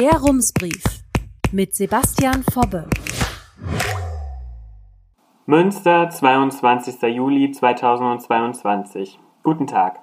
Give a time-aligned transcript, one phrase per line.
[0.00, 0.82] Der Rumsbrief
[1.52, 2.88] mit Sebastian Fobbe.
[5.44, 7.02] Münster, 22.
[7.02, 9.18] Juli 2022.
[9.42, 10.00] Guten Tag.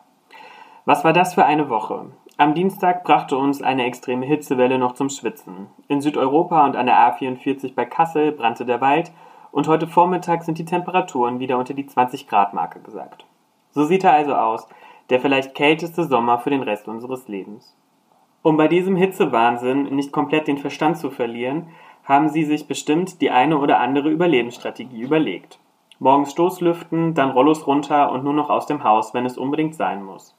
[0.86, 2.12] Was war das für eine Woche?
[2.38, 5.66] Am Dienstag brachte uns eine extreme Hitzewelle noch zum Schwitzen.
[5.88, 9.12] In Südeuropa und an der A44 bei Kassel brannte der Wald
[9.52, 13.26] und heute Vormittag sind die Temperaturen wieder unter die 20 Grad Marke gesackt.
[13.72, 14.68] So sieht er also aus,
[15.10, 17.76] der vielleicht kälteste Sommer für den Rest unseres Lebens.
[18.42, 21.68] Um bei diesem Hitzewahnsinn nicht komplett den Verstand zu verlieren,
[22.04, 25.60] haben sie sich bestimmt die eine oder andere Überlebensstrategie überlegt.
[26.00, 30.04] Morgens Stoßlüften, dann Rollos runter und nur noch aus dem Haus, wenn es unbedingt sein
[30.04, 30.36] muss.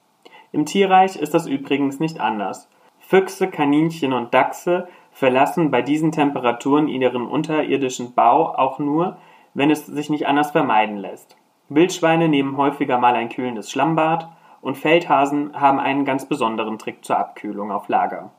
[0.52, 2.70] Im Tierreich ist das übrigens nicht anders.
[3.00, 9.18] Füchse, Kaninchen und Dachse verlassen bei diesen Temperaturen ihren unterirdischen Bau auch nur,
[9.54, 11.36] wenn es sich nicht anders vermeiden lässt.
[11.68, 14.28] Wildschweine nehmen häufiger mal ein kühlendes Schlammbad
[14.60, 18.30] und Feldhasen haben einen ganz besonderen Trick zur Abkühlung auf Lager.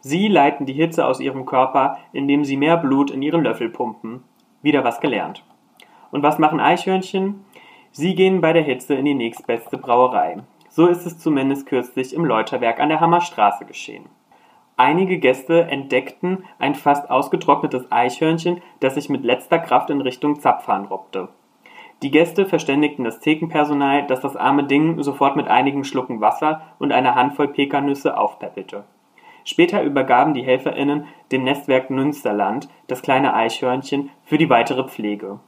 [0.00, 4.22] Sie leiten die Hitze aus ihrem Körper, indem sie mehr Blut in ihren Löffel pumpen.
[4.62, 5.44] Wieder was gelernt.
[6.10, 7.44] Und was machen Eichhörnchen?
[7.90, 10.38] Sie gehen bei der Hitze in die nächstbeste Brauerei.
[10.68, 14.04] So ist es zumindest kürzlich im Läuterwerk an der Hammerstraße geschehen.
[14.76, 20.84] Einige Gäste entdeckten ein fast ausgetrocknetes Eichhörnchen, das sich mit letzter Kraft in Richtung Zapfhahn
[20.84, 21.28] robbte.
[22.02, 26.92] Die Gäste verständigten das Thekenpersonal, dass das arme Ding sofort mit einigen Schlucken Wasser und
[26.92, 28.84] einer Handvoll Pekannüsse aufpäppelte.
[29.44, 35.38] Später übergaben die HelferInnen dem Nestwerk Münsterland das kleine Eichhörnchen für die weitere Pflege.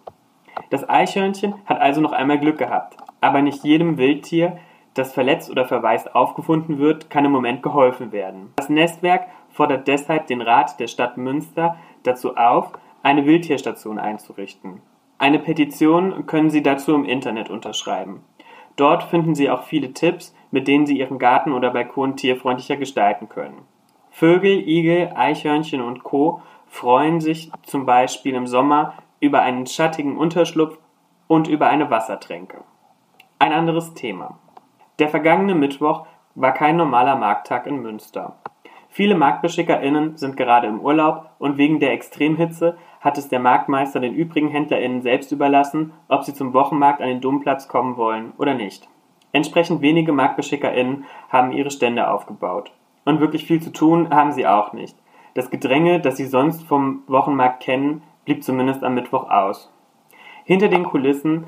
[0.70, 4.58] Das Eichhörnchen hat also noch einmal Glück gehabt, aber nicht jedem Wildtier,
[4.94, 8.52] das verletzt oder verwaist aufgefunden wird, kann im Moment geholfen werden.
[8.56, 14.80] Das Nestwerk fordert deshalb den Rat der Stadt Münster dazu auf, eine Wildtierstation einzurichten.
[15.18, 18.22] Eine Petition können Sie dazu im Internet unterschreiben.
[18.76, 23.28] Dort finden Sie auch viele Tipps, mit denen Sie Ihren Garten oder Balkon tierfreundlicher gestalten
[23.28, 23.62] können.
[24.10, 26.42] Vögel, Igel, Eichhörnchen und Co.
[26.66, 30.78] freuen sich zum Beispiel im Sommer über einen schattigen Unterschlupf
[31.26, 32.62] und über eine Wassertränke.
[33.40, 34.38] Ein anderes Thema.
[35.00, 38.36] Der vergangene Mittwoch war kein normaler Markttag in Münster.
[38.98, 44.12] Viele MarktbeschickerInnen sind gerade im Urlaub und wegen der Extremhitze hat es der Marktmeister den
[44.12, 48.88] übrigen HändlerInnen selbst überlassen, ob sie zum Wochenmarkt an den Domplatz kommen wollen oder nicht.
[49.30, 52.72] Entsprechend wenige MarktbeschickerInnen haben ihre Stände aufgebaut.
[53.04, 54.96] Und wirklich viel zu tun haben sie auch nicht.
[55.34, 59.72] Das Gedränge, das sie sonst vom Wochenmarkt kennen, blieb zumindest am Mittwoch aus.
[60.42, 61.46] Hinter den Kulissen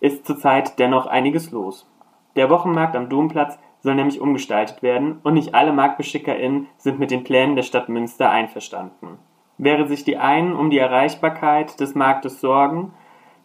[0.00, 1.88] ist zurzeit dennoch einiges los.
[2.34, 7.24] Der Wochenmarkt am Domplatz soll nämlich umgestaltet werden und nicht alle MarktbeschickerInnen sind mit den
[7.24, 9.18] Plänen der Stadt Münster einverstanden.
[9.56, 12.92] Während sich die einen um die Erreichbarkeit des Marktes sorgen,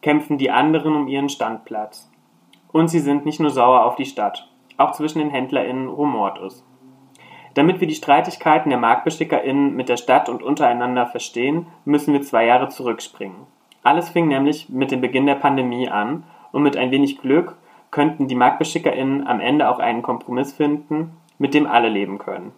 [0.01, 2.11] kämpfen die anderen um ihren Standplatz.
[2.71, 6.63] Und sie sind nicht nur sauer auf die Stadt, auch zwischen den HändlerInnen rumort es.
[7.53, 12.45] Damit wir die Streitigkeiten der MarktbeschickerInnen mit der Stadt und untereinander verstehen, müssen wir zwei
[12.45, 13.47] Jahre zurückspringen.
[13.83, 17.55] Alles fing nämlich mit dem Beginn der Pandemie an und mit ein wenig Glück
[17.93, 22.51] könnten die MarktbeschickerInnen am Ende auch einen Kompromiss finden, mit dem alle leben können.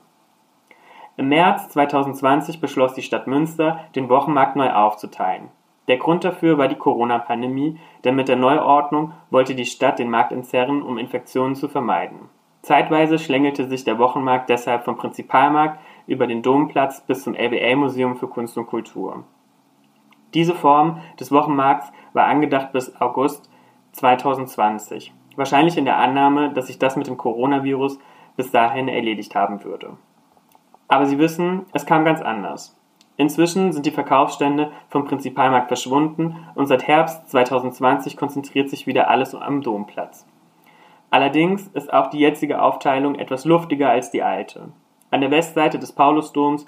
[1.17, 5.49] Im März 2020 beschloss die Stadt Münster, den Wochenmarkt neu aufzuteilen.
[5.89, 10.31] Der Grund dafür war die Corona-Pandemie, denn mit der Neuordnung wollte die Stadt den Markt
[10.31, 12.29] entzerren, um Infektionen zu vermeiden.
[12.61, 18.29] Zeitweise schlängelte sich der Wochenmarkt deshalb vom Prinzipalmarkt über den Domplatz bis zum LBL-Museum für
[18.29, 19.25] Kunst und Kultur.
[20.33, 23.49] Diese Form des Wochenmarkts war angedacht bis August
[23.91, 27.99] 2020 wahrscheinlich in der Annahme, dass sich das mit dem Coronavirus
[28.35, 29.97] bis dahin erledigt haben würde.
[30.87, 32.77] Aber Sie wissen, es kam ganz anders.
[33.17, 39.33] Inzwischen sind die Verkaufsstände vom Prinzipalmarkt verschwunden und seit Herbst 2020 konzentriert sich wieder alles
[39.33, 40.27] am Domplatz.
[41.11, 44.69] Allerdings ist auch die jetzige Aufteilung etwas luftiger als die alte.
[45.11, 46.65] An der Westseite des Paulusdoms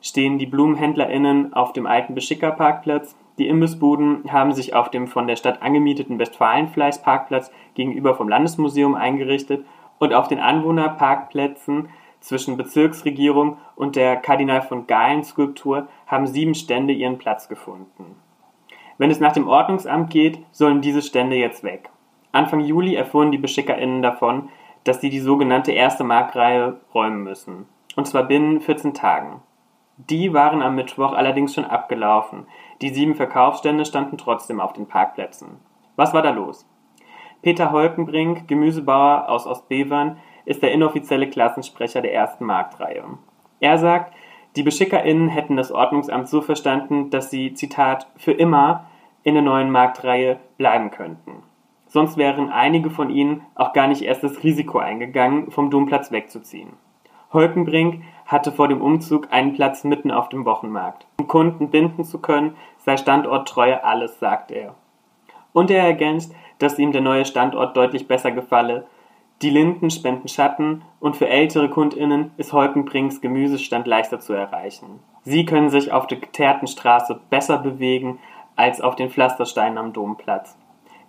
[0.00, 5.36] stehen die BlumenhändlerInnen auf dem alten Beschickerparkplatz, die Imbissbuden haben sich auf dem von der
[5.36, 9.64] Stadt angemieteten Westfalenfleißparkplatz gegenüber vom Landesmuseum eingerichtet
[9.98, 11.88] und auf den Anwohnerparkplätzen
[12.20, 18.16] zwischen Bezirksregierung und der Kardinal von Galen Skulptur haben sieben Stände ihren Platz gefunden.
[18.98, 21.90] Wenn es nach dem Ordnungsamt geht, sollen diese Stände jetzt weg.
[22.32, 24.48] Anfang Juli erfuhren die BeschickerInnen davon,
[24.84, 27.66] dass sie die sogenannte erste Marktreihe räumen müssen.
[27.94, 29.40] Und zwar binnen 14 Tagen.
[29.98, 32.46] Die waren am Mittwoch allerdings schon abgelaufen.
[32.80, 35.58] Die sieben Verkaufsstände standen trotzdem auf den Parkplätzen.
[35.96, 36.68] Was war da los?
[37.42, 43.04] Peter Holkenbrink, Gemüsebauer aus Ostbevern, ist der inoffizielle Klassensprecher der ersten Marktreihe.
[43.58, 44.14] Er sagt,
[44.54, 48.86] die BeschickerInnen hätten das Ordnungsamt so verstanden, dass sie, Zitat, für immer
[49.24, 51.42] in der neuen Marktreihe bleiben könnten.
[51.86, 56.74] Sonst wären einige von ihnen auch gar nicht erst das Risiko eingegangen, vom Domplatz wegzuziehen.
[57.32, 61.06] Holkenbrink hatte vor dem Umzug einen Platz mitten auf dem Wochenmarkt.
[61.18, 64.74] Um Kunden binden zu können, sei Standorttreue alles, sagt er.
[65.52, 68.86] Und er ergänzt, dass ihm der neue Standort deutlich besser gefalle.
[69.42, 75.00] Die Linden spenden Schatten und für ältere KundInnen ist Holkenbrinks Gemüsestand leichter zu erreichen.
[75.22, 78.18] Sie können sich auf der geteerten Straße besser bewegen
[78.56, 80.56] als auf den Pflastersteinen am Domplatz.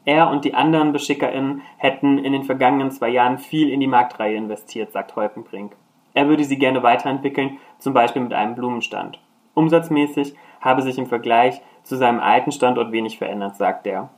[0.06, 4.36] Er und die anderen BeschickerInnen hätten in den vergangenen zwei Jahren viel in die Marktreihe
[4.36, 5.76] investiert, sagt Holkenbrink.
[6.20, 9.22] Er würde sie gerne weiterentwickeln, zum Beispiel mit einem Blumenstand.
[9.54, 14.10] Umsatzmäßig habe sich im Vergleich zu seinem alten Standort wenig verändert, sagt er.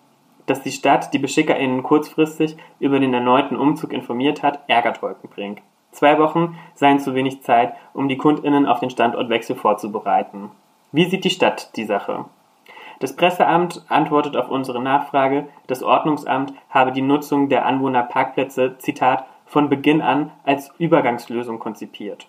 [0.47, 5.61] Dass die Stadt die BeschickerInnen kurzfristig über den erneuten Umzug informiert hat, ärgert Holkenbrink.
[5.91, 10.49] Zwei Wochen seien zu wenig Zeit, um die KundInnen auf den Standortwechsel vorzubereiten.
[10.91, 12.25] Wie sieht die Stadt die Sache?
[12.97, 19.67] Das Presseamt antwortet auf unsere Nachfrage, das Ordnungsamt habe die Nutzung der Anwohnerparkplätze, Zitat, von
[19.67, 22.25] Beginn an als Übergangslösung konzipiert.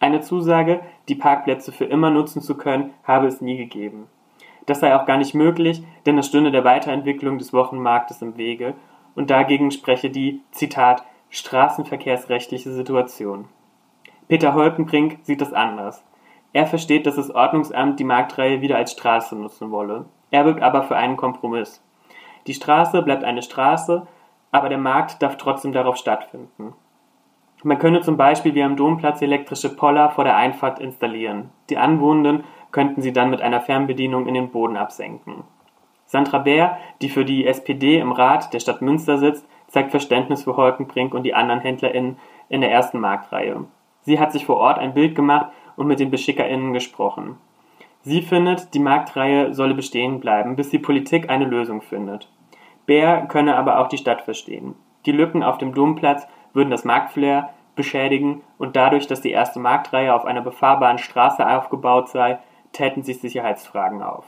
[0.00, 4.06] Eine Zusage, die Parkplätze für immer nutzen zu können, habe es nie gegeben.
[4.64, 8.72] Das sei auch gar nicht möglich, denn es stünde der Weiterentwicklung des Wochenmarktes im Wege
[9.14, 13.48] und dagegen spreche die, Zitat, straßenverkehrsrechtliche Situation.
[14.28, 16.02] Peter Holkenbrink sieht das anders.
[16.54, 20.06] Er versteht, dass das Ordnungsamt die Marktreihe wieder als Straße nutzen wolle.
[20.30, 21.84] Er wirkt aber für einen Kompromiss.
[22.46, 24.06] Die Straße bleibt eine Straße,
[24.52, 26.74] aber der Markt darf trotzdem darauf stattfinden.
[27.64, 31.50] Man könne zum Beispiel wie am Domplatz elektrische Poller vor der Einfahrt installieren.
[31.70, 35.44] Die Anwohnenden könnten sie dann mit einer Fernbedienung in den Boden absenken.
[36.06, 40.56] Sandra Bär, die für die SPD im Rat der Stadt Münster sitzt, zeigt Verständnis für
[40.56, 42.18] Holkenbrink und die anderen HändlerInnen
[42.48, 43.64] in der ersten Marktreihe.
[44.02, 45.46] Sie hat sich vor Ort ein Bild gemacht
[45.76, 47.38] und mit den BeschickerInnen gesprochen.
[48.02, 52.28] Sie findet, die Marktreihe solle bestehen bleiben, bis die Politik eine Lösung findet.
[52.86, 54.74] Bär könne aber auch die Stadt verstehen.
[55.06, 60.14] Die Lücken auf dem Domplatz würden das Marktflair beschädigen und dadurch, dass die erste Marktreihe
[60.14, 62.38] auf einer befahrbaren Straße aufgebaut sei,
[62.72, 64.24] täten sich Sicherheitsfragen auf.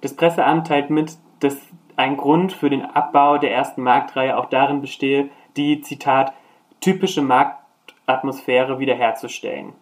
[0.00, 1.56] Das Presseamt teilt mit, dass
[1.96, 6.32] ein Grund für den Abbau der ersten Marktreihe auch darin bestehe, die, Zitat,
[6.80, 9.72] typische Marktatmosphäre wiederherzustellen.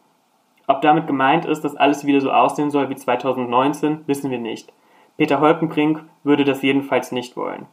[0.66, 4.72] Ob damit gemeint ist, dass alles wieder so aussehen soll wie 2019, wissen wir nicht.
[5.16, 7.66] Peter Holkenbrink würde das jedenfalls nicht wollen.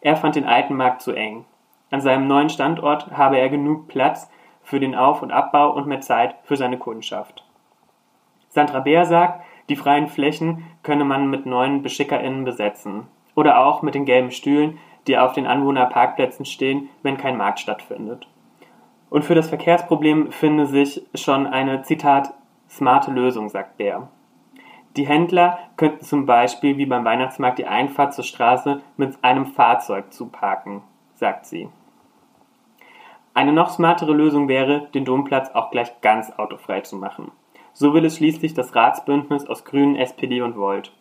[0.00, 1.44] Er fand den alten Markt zu eng.
[1.90, 4.30] An seinem neuen Standort habe er genug Platz
[4.62, 7.44] für den Auf- und Abbau und mehr Zeit für seine Kundschaft.
[8.48, 13.06] Sandra Beer sagt, die freien Flächen könne man mit neuen BeschickerInnen besetzen.
[13.34, 18.28] Oder auch mit den gelben Stühlen, die auf den Anwohnerparkplätzen stehen, wenn kein Markt stattfindet.
[19.10, 22.34] Und für das Verkehrsproblem finde sich schon eine, Zitat,
[22.68, 24.08] smarte Lösung, sagt Bär.
[24.96, 30.12] Die Händler könnten zum Beispiel wie beim Weihnachtsmarkt die Einfahrt zur Straße mit einem Fahrzeug
[30.12, 30.82] zuparken,
[31.14, 31.68] sagt sie.
[33.32, 37.32] Eine noch smartere Lösung wäre, den Domplatz auch gleich ganz autofrei zu machen.
[37.72, 40.92] So will es schließlich das Ratsbündnis aus Grünen, SPD und Volt.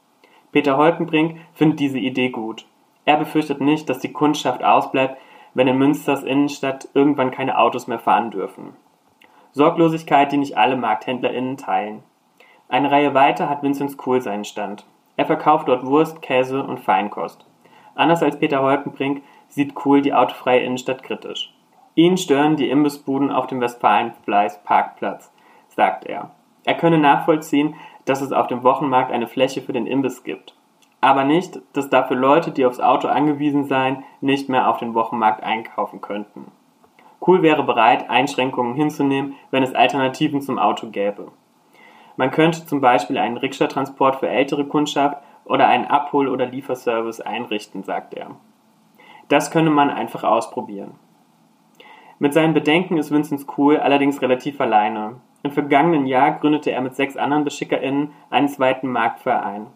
[0.52, 2.66] Peter Holkenbrink findet diese Idee gut.
[3.06, 5.20] Er befürchtet nicht, dass die Kundschaft ausbleibt,
[5.54, 8.74] wenn in Münsters Innenstadt irgendwann keine Autos mehr fahren dürfen.
[9.52, 12.02] Sorglosigkeit, die nicht alle MarkthändlerInnen teilen.
[12.70, 14.86] Eine Reihe weiter hat Vinzenz Kohl seinen Stand.
[15.16, 17.46] Er verkauft dort Wurst, Käse und Feinkost.
[17.96, 21.54] Anders als Peter Holkenbrink sieht Kohl die autofreie Innenstadt kritisch.
[21.96, 25.32] Ihn stören die Imbissbuden auf dem Westfalenfleiß Parkplatz,
[25.68, 26.32] sagt er.
[26.66, 27.76] Er könne nachvollziehen,
[28.06, 30.56] dass es auf dem Wochenmarkt eine Fläche für den Imbiss gibt
[31.04, 35.44] aber nicht, dass dafür Leute, die aufs Auto angewiesen seien, nicht mehr auf den Wochenmarkt
[35.44, 36.50] einkaufen könnten.
[37.26, 41.28] Cool wäre bereit, Einschränkungen hinzunehmen, wenn es Alternativen zum Auto gäbe.
[42.16, 47.84] Man könnte zum Beispiel einen Rikscha-Transport für ältere Kundschaft oder einen Abhol- oder Lieferservice einrichten,
[47.84, 48.32] sagt er.
[49.30, 50.92] Das könne man einfach ausprobieren.
[52.20, 55.16] Mit seinen Bedenken ist Vincent Cool allerdings relativ alleine.
[55.42, 59.68] Im vergangenen Jahr gründete er mit sechs anderen BeschickerInnen einen zweiten Marktverein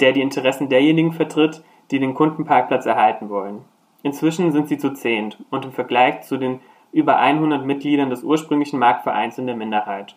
[0.00, 3.62] der die Interessen derjenigen vertritt, die den Kundenparkplatz erhalten wollen.
[4.02, 6.60] Inzwischen sind sie zu zehnt und im Vergleich zu den
[6.92, 10.16] über 100 Mitgliedern des ursprünglichen Marktvereins in der Minderheit.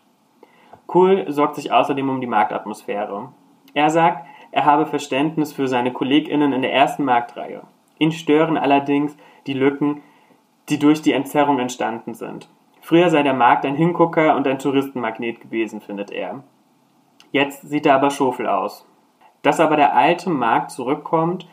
[0.88, 3.30] Kuhl sorgt sich außerdem um die Marktatmosphäre.
[3.74, 7.62] Er sagt, er habe Verständnis für seine KollegInnen in der ersten Marktreihe.
[7.98, 10.02] Ihn stören allerdings die Lücken,
[10.70, 12.50] die durch die Entzerrung entstanden sind.
[12.82, 16.44] Früher sei der Markt ein Hingucker und ein Touristenmagnet gewesen, findet er.
[17.32, 18.86] Jetzt sieht er aber schofel aus.
[19.42, 21.48] Dass aber der alte Markt zurückkommt,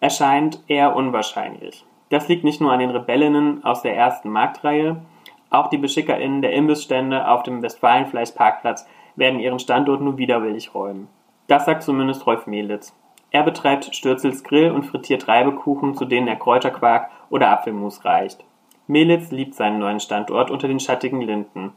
[0.00, 1.84] erscheint eher unwahrscheinlich.
[2.10, 5.02] Das liegt nicht nur an den Rebellinnen aus der ersten Marktreihe,
[5.50, 8.86] auch die BeschickerInnen der Imbissstände auf dem Westfalenfleischparkplatz
[9.16, 11.08] werden ihren Standort nur widerwillig räumen.
[11.46, 12.94] Das sagt zumindest Rolf Melitz.
[13.30, 18.44] Er betreibt Stürzels Grill und frittiert Reibekuchen, zu denen er Kräuterquark oder Apfelmus reicht.
[18.86, 21.72] Melitz liebt seinen neuen Standort unter den schattigen Linden.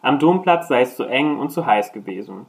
[0.00, 2.46] Am Domplatz sei es zu eng und zu heiß gewesen.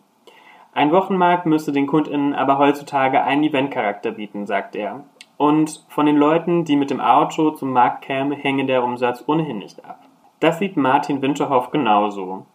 [0.73, 5.05] Ein Wochenmarkt müsse den KundInnen aber heutzutage einen Eventcharakter bieten, sagt er.
[5.37, 9.59] Und von den Leuten, die mit dem Auto zum Markt kämen, hänge der Umsatz ohnehin
[9.59, 10.04] nicht ab.
[10.45, 12.45] Das sieht Martin Winterhoff genauso.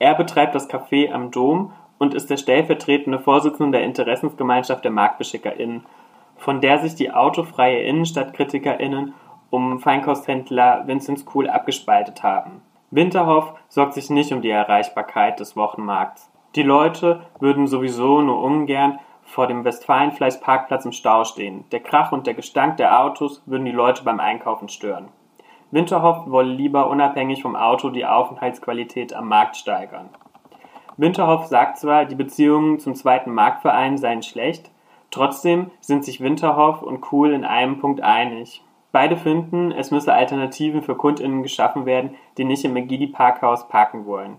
[0.00, 5.86] Er betreibt das Café am Dom und ist der stellvertretende Vorsitzende der Interessensgemeinschaft der MarktbeschickerInnen,
[6.36, 9.14] von der sich die autofreie InnenstadtkritikerInnen
[9.50, 12.62] um Feinkosthändler Vincent Cool abgespaltet haben.
[12.90, 16.28] Winterhoff sorgt sich nicht um die Erreichbarkeit des Wochenmarkts.
[16.56, 21.64] Die Leute würden sowieso nur ungern vor dem Westfalenfleisch-Parkplatz im Stau stehen.
[21.70, 25.10] Der Krach und der Gestank der Autos würden die Leute beim Einkaufen stören.
[25.74, 30.08] Winterhoff wolle lieber unabhängig vom Auto die Aufenthaltsqualität am Markt steigern.
[30.96, 34.70] Winterhoff sagt zwar, die Beziehungen zum zweiten Marktverein seien schlecht,
[35.10, 38.62] trotzdem sind sich Winterhoff und Kuhl in einem Punkt einig.
[38.92, 44.36] Beide finden, es müsse Alternativen für KundInnen geschaffen werden, die nicht im Megidi-Parkhaus parken wollen.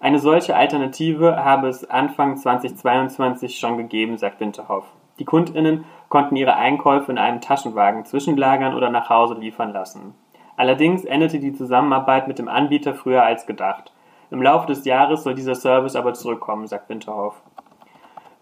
[0.00, 4.86] Eine solche Alternative habe es Anfang 2022 schon gegeben, sagt Winterhoff.
[5.18, 10.14] Die KundInnen konnten ihre Einkäufe in einem Taschenwagen zwischenlagern oder nach Hause liefern lassen.
[10.56, 13.92] Allerdings endete die Zusammenarbeit mit dem Anbieter früher als gedacht.
[14.30, 17.40] Im Laufe des Jahres soll dieser Service aber zurückkommen, sagt Winterhoff.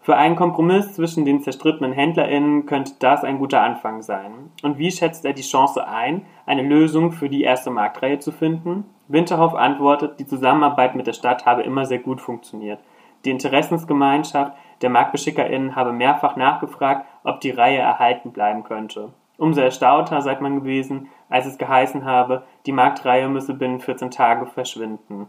[0.01, 4.51] Für einen Kompromiss zwischen den zerstrittenen HändlerInnen könnte das ein guter Anfang sein.
[4.61, 8.85] Und wie schätzt er die Chance ein, eine Lösung für die erste Marktreihe zu finden?
[9.07, 12.79] Winterhoff antwortet, die Zusammenarbeit mit der Stadt habe immer sehr gut funktioniert.
[13.25, 14.53] Die Interessensgemeinschaft
[14.83, 19.09] der MarktbeschickerInnen habe mehrfach nachgefragt, ob die Reihe erhalten bleiben könnte.
[19.37, 24.45] Umso erstaunter sei man gewesen, als es geheißen habe, die Marktreihe müsse binnen 14 Tage
[24.45, 25.27] verschwinden.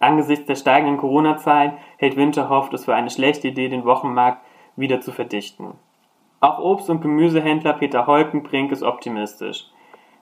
[0.00, 4.44] Angesichts der steigenden Corona-Zahlen hält Winterhoff es für eine schlechte Idee, den Wochenmarkt
[4.76, 5.72] wieder zu verdichten.
[6.40, 9.66] Auch Obst- und Gemüsehändler Peter Holkenbrink ist optimistisch.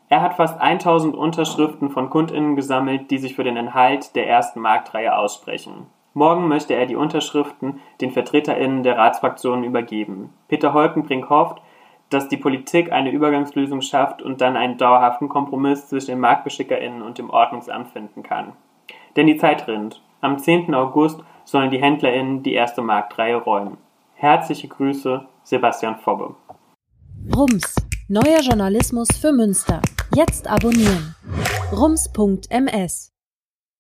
[0.08, 4.60] Er hat fast 1000 Unterschriften von KundInnen gesammelt, die sich für den Erhalt der ersten
[4.60, 5.86] Marktreihe aussprechen.
[6.14, 10.32] Morgen möchte er die Unterschriften den VertreterInnen der Ratsfraktionen übergeben.
[10.48, 11.60] Peter Holkenbrink hofft,
[12.10, 17.18] dass die Politik eine Übergangslösung schafft und dann einen dauerhaften Kompromiss zwischen den MarktbeschickerInnen und
[17.18, 18.52] dem Ordnungsamt finden kann.
[19.16, 20.02] Denn die Zeit rinnt.
[20.20, 20.74] Am 10.
[20.74, 23.78] August sollen die HändlerInnen die erste Marktreihe räumen.
[24.14, 26.34] Herzliche Grüße, Sebastian Fobbe.
[27.34, 27.74] Rums,
[28.08, 29.82] neuer Journalismus für Münster.
[30.14, 31.14] Jetzt abonnieren.
[31.72, 33.15] rums.ms